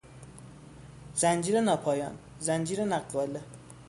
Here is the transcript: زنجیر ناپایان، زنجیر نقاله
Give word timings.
زنجیر 1.21 1.61
ناپایان، 1.61 2.15
زنجیر 2.39 2.85
نقاله 2.85 3.41